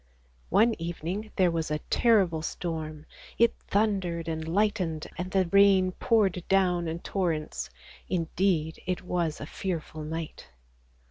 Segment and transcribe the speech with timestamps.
[0.49, 3.05] One evening there was a terrible storm;
[3.37, 7.69] it thundered and lightened and the rain poured down in torrents;
[8.09, 10.47] indeed it was a fearful night.